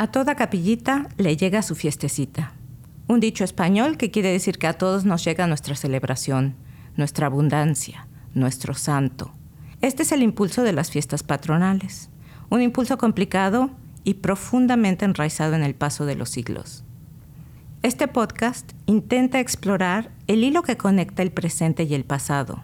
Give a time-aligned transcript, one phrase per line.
[0.00, 2.52] A toda capillita le llega su fiestecita.
[3.08, 6.54] Un dicho español que quiere decir que a todos nos llega nuestra celebración,
[6.94, 9.32] nuestra abundancia, nuestro santo.
[9.80, 12.10] Este es el impulso de las fiestas patronales,
[12.48, 13.72] un impulso complicado
[14.04, 16.84] y profundamente enraizado en el paso de los siglos.
[17.82, 22.62] Este podcast intenta explorar el hilo que conecta el presente y el pasado.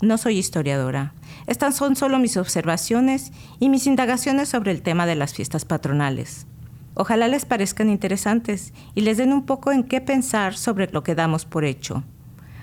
[0.00, 1.12] No soy historiadora,
[1.46, 6.46] estas son solo mis observaciones y mis indagaciones sobre el tema de las fiestas patronales.
[6.94, 11.14] Ojalá les parezcan interesantes y les den un poco en qué pensar sobre lo que
[11.14, 12.04] damos por hecho.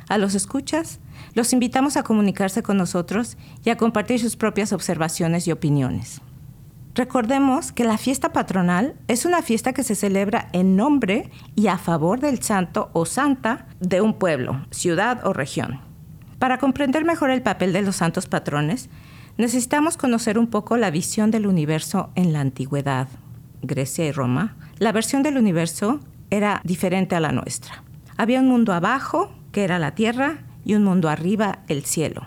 [0.08, 1.00] A los escuchas,
[1.36, 6.22] los invitamos a comunicarse con nosotros y a compartir sus propias observaciones y opiniones.
[6.94, 11.78] Recordemos que la fiesta patronal es una fiesta que se celebra en nombre y a
[11.78, 15.80] favor del santo o santa de un pueblo, ciudad o región.
[16.38, 18.90] Para comprender mejor el papel de los santos patrones,
[19.38, 23.08] necesitamos conocer un poco la visión del universo en la antigüedad.
[23.62, 27.84] Grecia y Roma, la versión del universo era diferente a la nuestra.
[28.18, 32.24] Había un mundo abajo, que era la Tierra, y un mundo arriba, el cielo.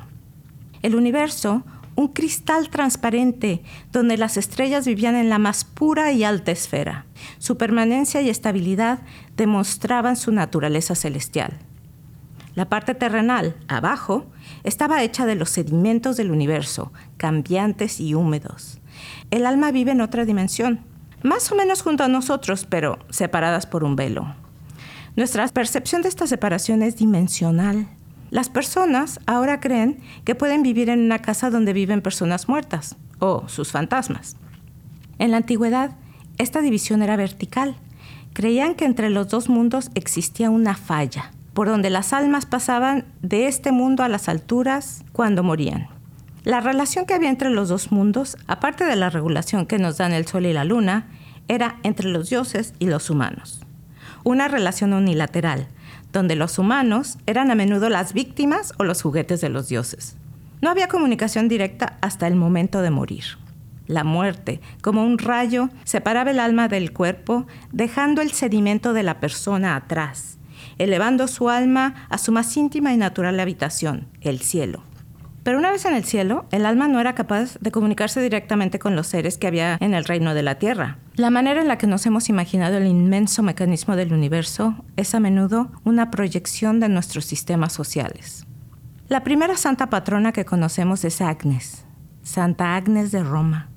[0.83, 1.65] El universo,
[1.97, 7.07] un cristal transparente donde las estrellas vivían en la más pura y alta esfera.
[7.39, 9.01] Su permanencia y estabilidad
[9.37, 11.59] demostraban su naturaleza celestial.
[12.55, 14.27] La parte terrenal, abajo,
[14.63, 18.81] estaba hecha de los sedimentos del universo, cambiantes y húmedos.
[19.31, 20.81] El alma vive en otra dimensión,
[21.25, 24.37] más o menos junto a nosotros, pero separadas por un velo.
[25.17, 27.89] Nuestra percepción de esta separación es dimensional.
[28.31, 33.49] Las personas ahora creen que pueden vivir en una casa donde viven personas muertas o
[33.49, 34.37] sus fantasmas.
[35.19, 35.97] En la antigüedad,
[36.37, 37.77] esta división era vertical.
[38.35, 43.47] Creían que entre los dos mundos existía una falla, por donde las almas pasaban de
[43.47, 45.89] este mundo a las alturas cuando morían.
[46.45, 50.13] La relación que había entre los dos mundos, aparte de la regulación que nos dan
[50.13, 51.07] el Sol y la Luna,
[51.49, 53.63] era entre los dioses y los humanos.
[54.25, 55.69] Una relación unilateral,
[56.13, 60.17] donde los humanos eran a menudo las víctimas o los juguetes de los dioses.
[60.61, 63.25] No había comunicación directa hasta el momento de morir.
[63.87, 69.19] La muerte, como un rayo, separaba el alma del cuerpo, dejando el sedimento de la
[69.19, 70.37] persona atrás,
[70.77, 74.83] elevando su alma a su más íntima y natural habitación, el cielo.
[75.45, 78.97] Pero una vez en el cielo, el alma no era capaz de comunicarse directamente con
[78.97, 80.97] los seres que había en el reino de la tierra.
[81.17, 85.21] La manera en la que nos hemos imaginado el inmenso mecanismo del universo es a
[85.21, 88.47] menudo una proyección de nuestros sistemas sociales.
[89.09, 91.85] La primera santa patrona que conocemos es Agnes,
[92.23, 93.69] Santa Agnes de Roma,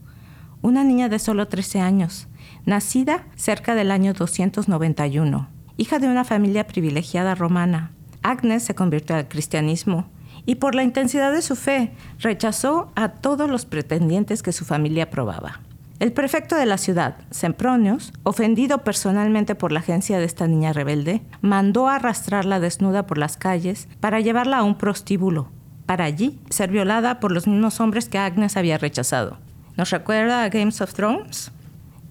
[0.61, 2.29] una niña de solo 13 años,
[2.65, 7.91] nacida cerca del año 291, hija de una familia privilegiada romana.
[8.23, 10.09] Agnes se convirtió al cristianismo
[10.47, 15.03] y por la intensidad de su fe rechazó a todos los pretendientes que su familia
[15.03, 15.59] aprobaba.
[15.99, 21.21] El prefecto de la ciudad, Sempronios, ofendido personalmente por la agencia de esta niña rebelde,
[21.41, 25.49] mandó arrastrarla desnuda por las calles para llevarla a un prostíbulo,
[25.85, 29.39] para allí ser violada por los mismos hombres que Agnes había rechazado.
[29.75, 31.51] ¿Nos recuerda a Games of Thrones?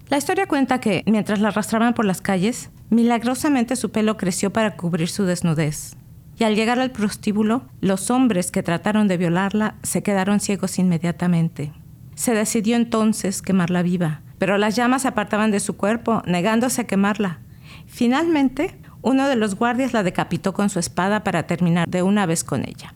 [0.09, 4.77] La historia cuenta que, mientras la arrastraban por las calles, milagrosamente su pelo creció para
[4.77, 5.97] cubrir su desnudez
[6.39, 11.71] y al llegar al prostíbulo, los hombres que trataron de violarla se quedaron ciegos inmediatamente.
[12.15, 16.87] Se decidió entonces quemarla viva, pero las llamas se apartaban de su cuerpo, negándose a
[16.87, 17.39] quemarla.
[17.87, 22.43] Finalmente, uno de los guardias la decapitó con su espada para terminar de una vez
[22.43, 22.93] con ella.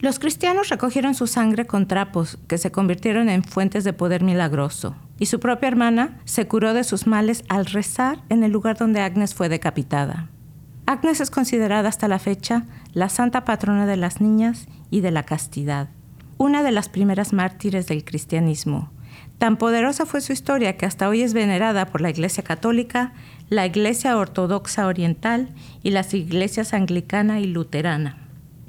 [0.00, 4.94] Los cristianos recogieron su sangre con trapos que se convirtieron en fuentes de poder milagroso,
[5.18, 9.00] y su propia hermana se curó de sus males al rezar en el lugar donde
[9.00, 10.28] Agnes fue decapitada.
[10.86, 15.24] Agnes es considerada hasta la fecha la santa patrona de las niñas y de la
[15.24, 15.88] castidad,
[16.38, 18.92] una de las primeras mártires del cristianismo.
[19.38, 23.12] Tan poderosa fue su historia que hasta hoy es venerada por la Iglesia Católica,
[23.50, 25.48] la Iglesia Ortodoxa Oriental
[25.82, 28.18] y las iglesias anglicana y luterana.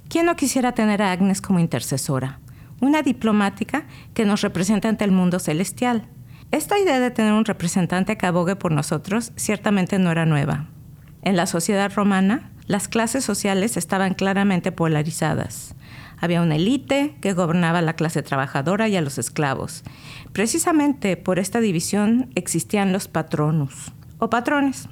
[0.09, 2.39] ¿Quién no quisiera tener a Agnes como intercesora?
[2.81, 3.85] Una diplomática
[4.15, 6.07] que nos representa ante el mundo celestial.
[6.51, 10.67] Esta idea de tener un representante que abogue por nosotros ciertamente no era nueva.
[11.21, 15.75] En la sociedad romana, las clases sociales estaban claramente polarizadas.
[16.19, 19.83] Había una élite que gobernaba a la clase trabajadora y a los esclavos.
[20.33, 24.89] Precisamente por esta división existían los patronus o patrones.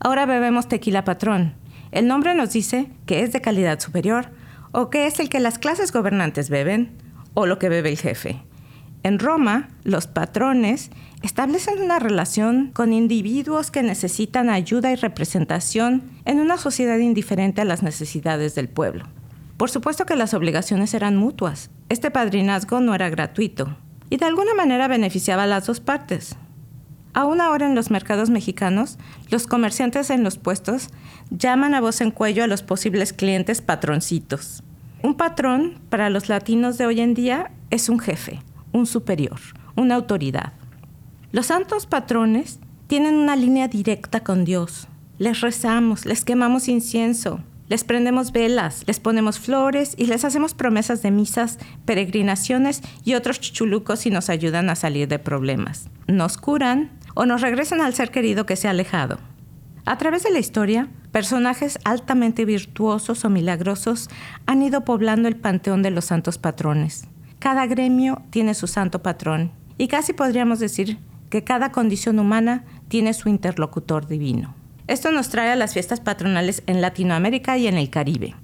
[0.00, 1.54] Ahora bebemos tequila patrón.
[1.90, 4.30] El nombre nos dice que es de calidad superior
[4.72, 6.96] o que es el que las clases gobernantes beben
[7.34, 8.42] o lo que bebe el jefe.
[9.04, 10.90] En Roma, los patrones
[11.22, 17.64] establecen una relación con individuos que necesitan ayuda y representación en una sociedad indiferente a
[17.64, 19.06] las necesidades del pueblo.
[19.56, 21.70] Por supuesto que las obligaciones eran mutuas.
[21.88, 23.76] Este padrinazgo no era gratuito
[24.08, 26.36] y de alguna manera beneficiaba a las dos partes.
[27.12, 28.98] Aún ahora en los mercados mexicanos,
[29.30, 30.88] los comerciantes en los puestos
[31.30, 34.62] llaman a voz en cuello a los posibles clientes patroncitos.
[35.02, 38.40] Un patrón para los latinos de hoy en día es un jefe,
[38.72, 39.38] un superior,
[39.76, 40.52] una autoridad.
[41.32, 44.88] Los santos patrones tienen una línea directa con Dios.
[45.18, 51.00] Les rezamos, les quemamos incienso, les prendemos velas, les ponemos flores y les hacemos promesas
[51.00, 55.88] de misas, peregrinaciones y otros chuchulucos y nos ayudan a salir de problemas.
[56.06, 59.18] Nos curan o nos regresan al ser querido que se ha alejado.
[59.84, 64.10] A través de la historia, personajes altamente virtuosos o milagrosos
[64.44, 67.08] han ido poblando el panteón de los santos patrones.
[67.42, 70.98] Cada gremio tiene su santo patrón y casi podríamos decir
[71.28, 74.54] que cada condición humana tiene su interlocutor divino.
[74.86, 78.36] Esto nos trae a las fiestas patronales en Latinoamérica y en el Caribe.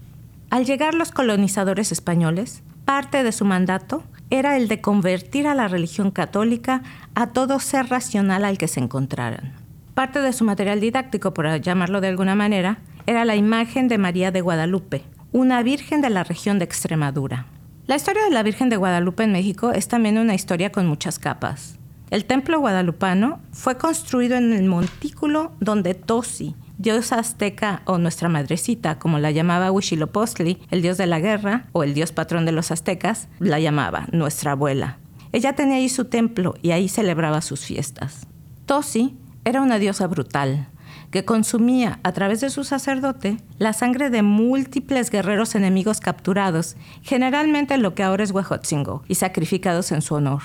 [0.50, 5.68] Al llegar los colonizadores españoles, parte de su mandato era el de convertir a la
[5.68, 6.82] religión católica
[7.14, 9.52] a todo ser racional al que se encontraran.
[9.94, 14.32] Parte de su material didáctico, por llamarlo de alguna manera, era la imagen de María
[14.32, 17.46] de Guadalupe, una virgen de la región de Extremadura.
[17.88, 21.18] La historia de la Virgen de Guadalupe en México es también una historia con muchas
[21.18, 21.78] capas.
[22.10, 28.98] El templo guadalupano fue construido en el montículo donde Tosi, diosa azteca o nuestra madrecita,
[28.98, 32.70] como la llamaba Huitzilopochtli, el dios de la guerra o el dios patrón de los
[32.70, 34.98] aztecas, la llamaba nuestra abuela.
[35.32, 38.26] Ella tenía ahí su templo y ahí celebraba sus fiestas.
[38.66, 40.68] Tosi era una diosa brutal,
[41.10, 47.78] que consumía a través de su sacerdote la sangre de múltiples guerreros enemigos capturados, generalmente
[47.78, 50.42] lo que ahora es Huejotzingo, y sacrificados en su honor.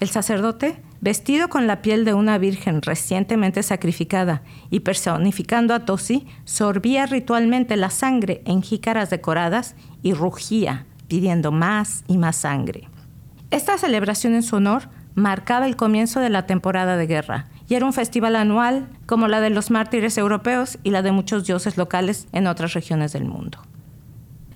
[0.00, 6.26] El sacerdote vestido con la piel de una virgen recientemente sacrificada y personificando a Tosi,
[6.44, 12.88] sorbía ritualmente la sangre en jícaras decoradas y rugía, pidiendo más y más sangre.
[13.50, 17.86] Esta celebración en su honor marcaba el comienzo de la temporada de guerra y era
[17.86, 22.26] un festival anual como la de los mártires europeos y la de muchos dioses locales
[22.32, 23.58] en otras regiones del mundo.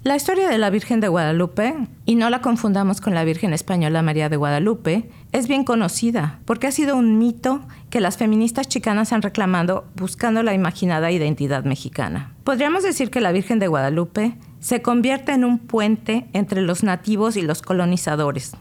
[0.05, 1.77] La historia de la Virgen de Guadalupe,
[2.07, 6.67] y no la confundamos con la Virgen española María de Guadalupe, es bien conocida porque
[6.67, 12.33] ha sido un mito que las feministas chicanas han reclamado buscando la imaginada identidad mexicana.
[12.43, 17.37] Podríamos decir que la Virgen de Guadalupe se convierte en un puente entre los nativos
[17.37, 18.57] y los colonizadores.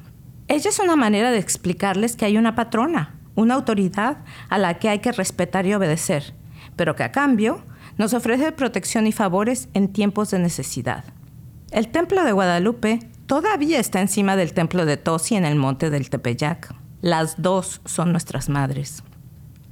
[0.47, 4.17] Ella es una manera de explicarles que hay una patrona, una autoridad
[4.49, 6.33] a la que hay que respetar y obedecer,
[6.75, 7.63] pero que a cambio
[7.97, 11.03] nos ofrece protección y favores en tiempos de necesidad.
[11.71, 16.09] El templo de Guadalupe todavía está encima del templo de Tosi en el monte del
[16.09, 16.73] Tepeyac.
[17.01, 19.03] Las dos son nuestras madres.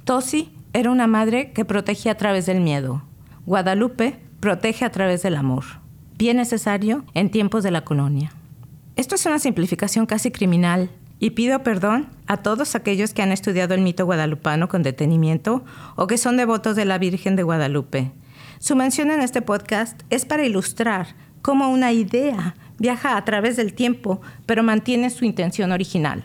[0.04, 3.02] Tosi era una madre que protegía a través del miedo.
[3.46, 5.64] Guadalupe protege a través del amor,
[6.16, 8.32] bien necesario en tiempos de la colonia.
[8.96, 13.74] Esto es una simplificación casi criminal y pido perdón a todos aquellos que han estudiado
[13.74, 15.62] el mito guadalupano con detenimiento
[15.94, 18.10] o que son devotos de la Virgen de Guadalupe.
[18.58, 21.08] Su mención en este podcast es para ilustrar
[21.42, 26.24] como una idea viaja a través del tiempo, pero mantiene su intención original.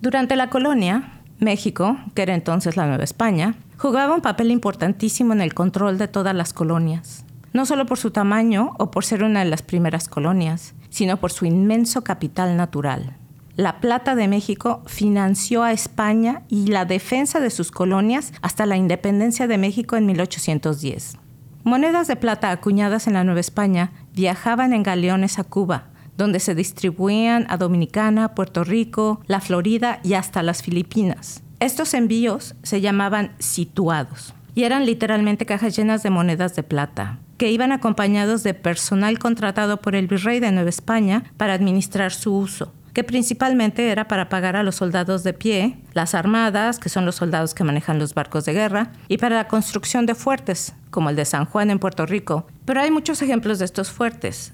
[0.00, 5.40] Durante la colonia, México, que era entonces la Nueva España, jugaba un papel importantísimo en
[5.40, 9.40] el control de todas las colonias, no solo por su tamaño o por ser una
[9.40, 13.16] de las primeras colonias, sino por su inmenso capital natural.
[13.58, 18.76] La Plata de México financió a España y la defensa de sus colonias hasta la
[18.76, 21.16] independencia de México en 1810.
[21.64, 26.54] Monedas de plata acuñadas en la Nueva España viajaban en galeones a Cuba, donde se
[26.54, 31.42] distribuían a Dominicana, Puerto Rico, la Florida y hasta las Filipinas.
[31.58, 37.50] Estos envíos se llamaban situados y eran literalmente cajas llenas de monedas de plata, que
[37.50, 42.72] iban acompañados de personal contratado por el virrey de Nueva España para administrar su uso
[42.98, 47.14] que principalmente era para pagar a los soldados de pie, las armadas, que son los
[47.14, 51.14] soldados que manejan los barcos de guerra, y para la construcción de fuertes, como el
[51.14, 52.48] de San Juan en Puerto Rico.
[52.64, 54.52] Pero hay muchos ejemplos de estos fuertes.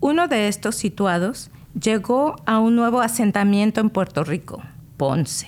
[0.00, 4.64] Uno de estos situados llegó a un nuevo asentamiento en Puerto Rico,
[4.96, 5.46] Ponce.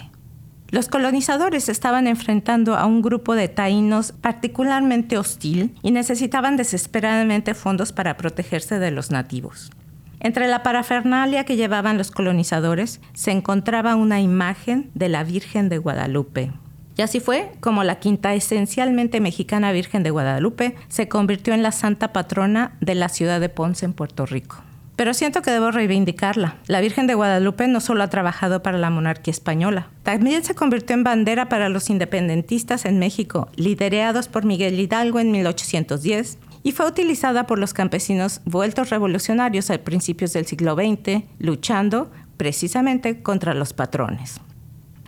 [0.69, 7.91] Los colonizadores estaban enfrentando a un grupo de taínos particularmente hostil y necesitaban desesperadamente fondos
[7.91, 9.73] para protegerse de los nativos.
[10.21, 15.79] Entre la parafernalia que llevaban los colonizadores se encontraba una imagen de la Virgen de
[15.79, 16.53] Guadalupe.
[16.97, 21.71] Y así fue como la quinta esencialmente mexicana Virgen de Guadalupe se convirtió en la
[21.71, 24.57] santa patrona de la ciudad de Ponce en Puerto Rico.
[24.97, 26.57] Pero siento que debo reivindicarla.
[26.67, 30.95] La Virgen de Guadalupe no solo ha trabajado para la monarquía española, también se convirtió
[30.95, 36.87] en bandera para los independentistas en México, liderados por Miguel Hidalgo en 1810 y fue
[36.87, 43.73] utilizada por los campesinos vueltos revolucionarios a principios del siglo XX, luchando precisamente contra los
[43.73, 44.39] patrones.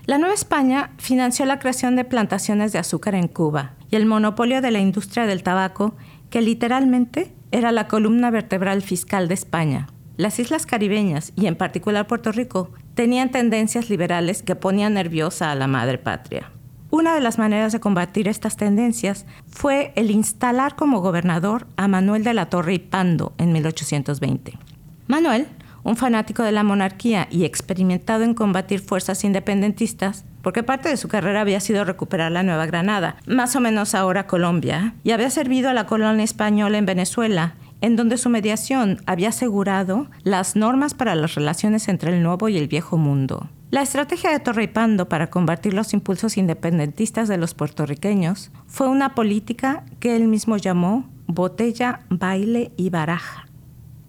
[0.06, 4.62] La Nueva España financió la creación de plantaciones de azúcar en Cuba y el monopolio
[4.62, 5.94] de la industria del tabaco,
[6.30, 9.88] que literalmente era la columna vertebral fiscal de España.
[10.16, 15.56] Las islas caribeñas, y en particular Puerto Rico, tenían tendencias liberales que ponían nerviosa a
[15.56, 16.52] la madre patria.
[16.90, 22.24] Una de las maneras de combatir estas tendencias fue el instalar como gobernador a Manuel
[22.24, 24.58] de la Torre y Pando en 1820.
[25.06, 25.46] Manuel,
[25.84, 31.06] un fanático de la monarquía y experimentado en combatir fuerzas independentistas, porque parte de su
[31.06, 35.70] carrera había sido recuperar la Nueva Granada, más o menos ahora Colombia, y había servido
[35.70, 41.14] a la colonia española en Venezuela en donde su mediación había asegurado las normas para
[41.14, 43.48] las relaciones entre el nuevo y el viejo mundo.
[43.70, 49.84] La estrategia de Torrepando para combatir los impulsos independentistas de los puertorriqueños fue una política
[50.00, 53.46] que él mismo llamó botella, baile y baraja.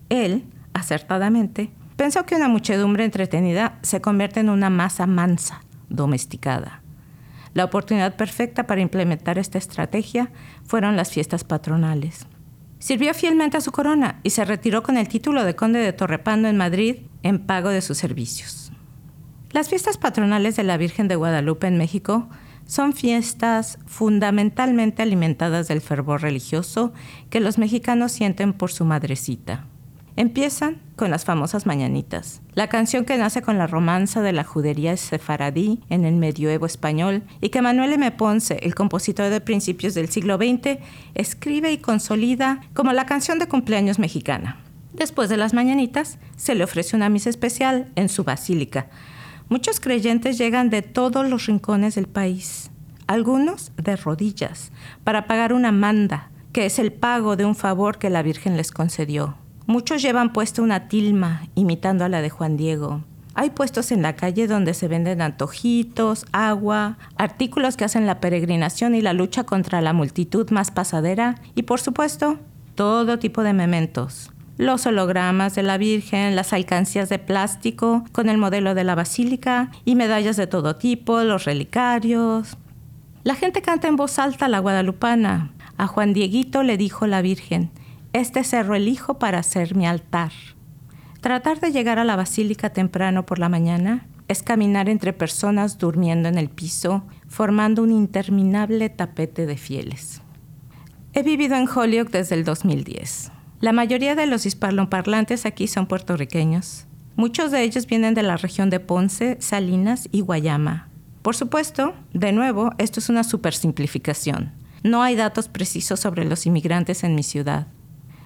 [0.09, 6.81] Él, acertadamente, pensó que una muchedumbre entretenida se convierte en una masa mansa, domesticada.
[7.53, 10.31] La oportunidad perfecta para implementar esta estrategia
[10.65, 12.25] fueron las fiestas patronales.
[12.79, 16.47] Sirvió fielmente a su corona y se retiró con el título de conde de Torrepando
[16.47, 18.60] en Madrid en pago de sus servicios.
[19.51, 22.29] Las fiestas patronales de la Virgen de Guadalupe en México
[22.65, 26.93] son fiestas fundamentalmente alimentadas del fervor religioso
[27.29, 29.65] que los mexicanos sienten por su madrecita.
[30.15, 34.95] Empiezan con las famosas mañanitas, la canción que nace con la romanza de la judería
[34.95, 38.09] sefaradí en el medioevo español y que Manuel M.
[38.11, 40.79] Ponce, el compositor de principios del siglo XX,
[41.13, 44.59] escribe y consolida como la canción de cumpleaños mexicana.
[44.93, 48.87] Después de las mañanitas, se le ofrece una misa especial en su basílica.
[49.51, 52.71] Muchos creyentes llegan de todos los rincones del país,
[53.05, 54.71] algunos de rodillas,
[55.03, 58.71] para pagar una manda, que es el pago de un favor que la Virgen les
[58.71, 59.35] concedió.
[59.67, 63.03] Muchos llevan puesta una tilma, imitando a la de Juan Diego.
[63.33, 68.95] Hay puestos en la calle donde se venden antojitos, agua, artículos que hacen la peregrinación
[68.95, 72.39] y la lucha contra la multitud más pasadera y por supuesto
[72.75, 74.31] todo tipo de mementos.
[74.57, 79.71] Los hologramas de la Virgen, las alcancías de plástico con el modelo de la basílica
[79.85, 82.57] y medallas de todo tipo, los relicarios.
[83.23, 85.51] La gente canta en voz alta la guadalupana.
[85.77, 87.71] A Juan Dieguito le dijo la Virgen,
[88.13, 90.31] este cerro elijo para hacer mi altar.
[91.21, 96.29] Tratar de llegar a la basílica temprano por la mañana es caminar entre personas durmiendo
[96.29, 100.21] en el piso, formando un interminable tapete de fieles.
[101.13, 103.31] He vivido en Holyoke desde el 2010.
[103.61, 106.87] La mayoría de los hispanoparlantes aquí son puertorriqueños.
[107.15, 110.89] Muchos de ellos vienen de la región de Ponce, Salinas y Guayama.
[111.21, 114.51] Por supuesto, de nuevo, esto es una supersimplificación.
[114.81, 117.67] No hay datos precisos sobre los inmigrantes en mi ciudad.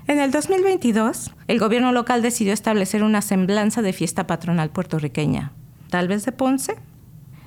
[0.07, 5.51] En el 2022, el gobierno local decidió establecer una semblanza de fiesta patronal puertorriqueña,
[5.89, 6.77] tal vez de Ponce.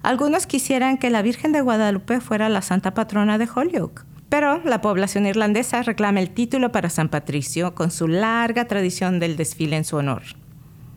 [0.02, 4.80] Algunos quisieran que la Virgen de Guadalupe fuera la santa patrona de Holyoke, pero la
[4.80, 9.85] población irlandesa reclama el título para San Patricio con su larga tradición del desfile en
[9.85, 10.23] su honor.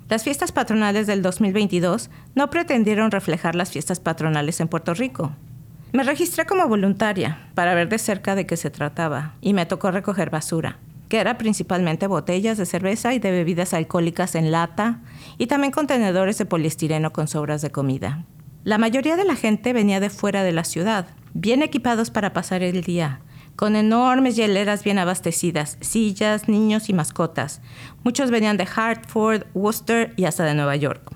[0.10, 5.32] Las fiestas patronales del 2022 no pretendieron reflejar las fiestas patronales en Puerto Rico.
[5.94, 9.92] Me registré como voluntaria para ver de cerca de qué se trataba y me tocó
[9.92, 10.80] recoger basura
[11.12, 15.02] que era principalmente botellas de cerveza y de bebidas alcohólicas en lata
[15.38, 18.24] y también contenedores de poliestireno con sobras de comida.
[18.64, 22.64] La mayoría de la gente venía de fuera de la ciudad, bien equipados para pasar
[22.64, 23.22] el día,
[23.56, 27.62] con enormes hieleras bien abastecidas, sillas, niños y mascotas.
[28.04, 31.12] Muchos venían de Hartford, Worcester y hasta de Nueva York.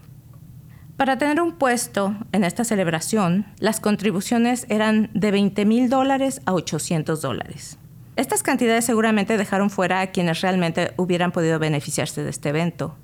[0.98, 6.54] Para tener un puesto en esta celebración, las contribuciones eran de 20 mil dólares a
[6.54, 7.78] 800 dólares.
[8.16, 12.96] Estas cantidades seguramente dejaron fuera a quienes realmente hubieran podido beneficiarse de este evento.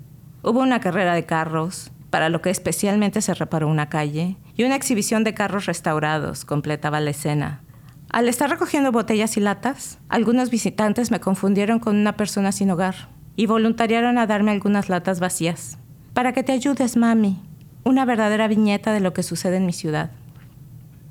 [0.41, 4.75] Hubo una carrera de carros, para lo que especialmente se reparó una calle, y una
[4.75, 7.63] exhibición de carros restaurados completaba la escena.
[8.12, 13.10] Al estar recogiendo botellas y latas, algunos visitantes me confundieron con una persona sin hogar
[13.36, 15.80] y voluntariaron a darme algunas latas vacías.
[16.13, 17.41] Para que te ayudes, mami.
[17.84, 20.12] Una verdadera viñeta de lo que sucede en mi ciudad.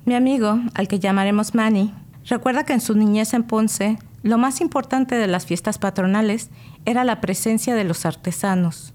[0.05, 1.93] Mi amigo, al que llamaremos Manny,
[2.29, 6.51] Recuerda que en su niñez en Ponce, lo más importante de las fiestas patronales
[6.85, 8.95] era la presencia de los artesanos.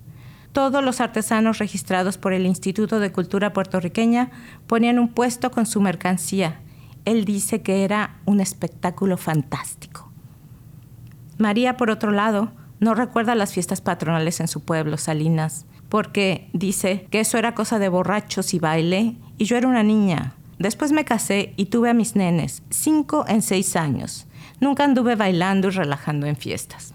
[0.55, 4.31] Todos los artesanos registrados por el Instituto de Cultura Puertorriqueña
[4.67, 6.61] ponían un puesto con su mercancía.
[7.03, 10.09] Él dice que era un espectáculo fantástico.
[11.37, 17.05] María, por otro lado, no recuerda las fiestas patronales en su pueblo, Salinas, porque dice
[17.11, 20.35] que eso era cosa de borrachos y baile, y yo era una niña.
[20.57, 24.25] Después me casé y tuve a mis nenes, cinco en seis años.
[24.61, 26.94] Nunca anduve bailando y relajando en fiestas.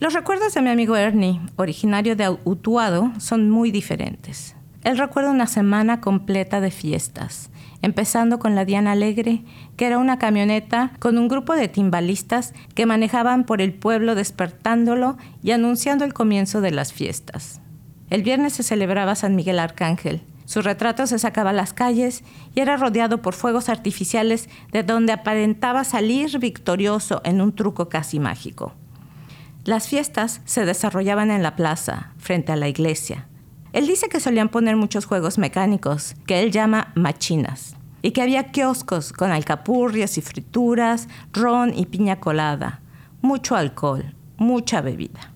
[0.00, 4.54] Los recuerdos de mi amigo Ernie, originario de Utuado, son muy diferentes.
[4.84, 7.50] Él recuerda una semana completa de fiestas,
[7.82, 9.42] empezando con la Diana Alegre,
[9.76, 15.16] que era una camioneta con un grupo de timbalistas que manejaban por el pueblo despertándolo
[15.42, 17.60] y anunciando el comienzo de las fiestas.
[18.08, 20.22] El viernes se celebraba San Miguel Arcángel.
[20.44, 22.22] Su retrato se sacaba a las calles
[22.54, 28.20] y era rodeado por fuegos artificiales de donde aparentaba salir victorioso en un truco casi
[28.20, 28.74] mágico.
[29.64, 33.28] Las fiestas se desarrollaban en la plaza, frente a la iglesia.
[33.72, 38.50] Él dice que solían poner muchos juegos mecánicos, que él llama machinas, y que había
[38.50, 42.80] kioscos con alcapurrias y frituras, ron y piña colada,
[43.20, 45.32] mucho alcohol, mucha bebida.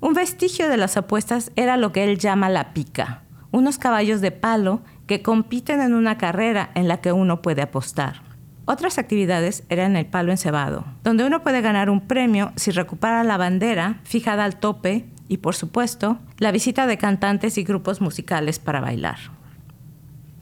[0.00, 4.30] Un vestigio de las apuestas era lo que él llama la pica, unos caballos de
[4.30, 8.27] palo que compiten en una carrera en la que uno puede apostar.
[8.70, 13.38] Otras actividades eran el palo encebado, donde uno puede ganar un premio si recupera la
[13.38, 18.82] bandera fijada al tope y, por supuesto, la visita de cantantes y grupos musicales para
[18.82, 19.16] bailar.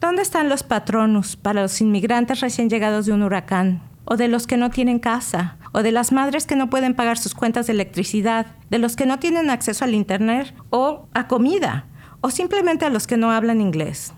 [0.01, 3.81] ¿Dónde están los patronus para los inmigrantes recién llegados de un huracán?
[4.05, 5.57] ¿O de los que no tienen casa?
[5.71, 8.47] ¿O de las madres que no pueden pagar sus cuentas de electricidad?
[8.71, 10.53] ¿De los que no tienen acceso al Internet?
[10.71, 11.85] ¿O a comida?
[12.23, 14.15] ¿O simplemente a los que no hablan inglés?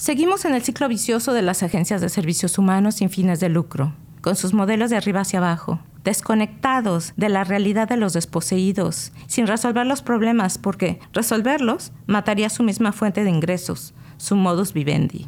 [0.00, 3.92] Seguimos en el ciclo vicioso de las agencias de servicios humanos sin fines de lucro,
[4.22, 9.46] con sus modelos de arriba hacia abajo, desconectados de la realidad de los desposeídos, sin
[9.46, 15.26] resolver los problemas, porque resolverlos mataría su misma fuente de ingresos, su modus vivendi.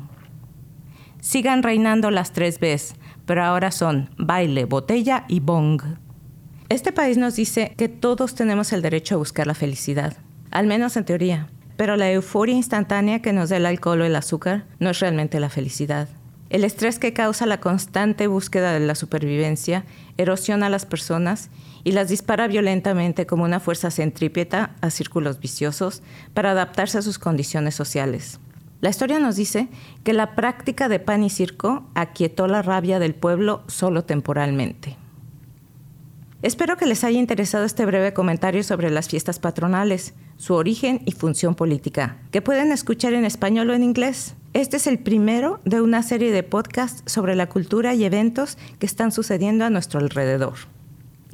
[1.21, 2.95] Sigan reinando las tres Bs,
[3.27, 5.83] pero ahora son baile, botella y bong.
[6.71, 10.17] Este país nos dice que todos tenemos el derecho a buscar la felicidad,
[10.51, 11.51] al menos en teoría,
[11.83, 15.41] pero la euforia instantánea que nos da el alcohol o el azúcar no es realmente
[15.41, 16.09] la felicidad.
[16.49, 19.85] El estrés que causa la constante búsqueda de la supervivencia
[20.17, 21.51] erosiona a las personas
[21.83, 27.19] y las dispara violentamente como una fuerza centrípeta a círculos viciosos para adaptarse a sus
[27.19, 28.39] condiciones sociales.
[28.81, 29.67] La historia nos dice
[30.05, 35.02] que la práctica de pan y circo aquietó la rabia del pueblo solo temporalmente.
[36.43, 41.13] Espero que les haya interesado este breve comentario sobre las fiestas patronales, su origen y
[41.13, 44.35] función política, que pueden escuchar en español o en inglés.
[44.53, 48.87] Este es el primero de una serie de podcasts sobre la cultura y eventos que
[48.87, 50.55] están sucediendo a nuestro alrededor.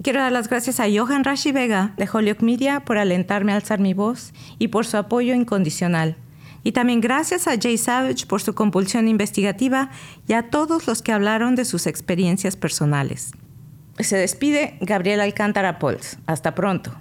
[0.02, 3.80] Quiero dar las gracias a Johan Rashi Vega de Holyoke Media por alentarme a alzar
[3.80, 6.16] mi voz y por su apoyo incondicional.
[6.64, 9.90] Y también gracias a Jay Savage por su compulsión investigativa
[10.26, 13.32] y a todos los que hablaron de sus experiencias personales.
[14.00, 16.18] Se despide Gabriel Alcántara Pols.
[16.26, 16.92] Hasta pronto.